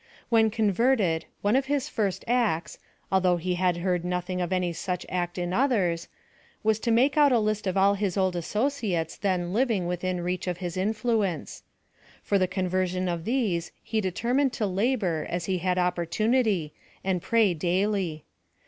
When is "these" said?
13.25-13.71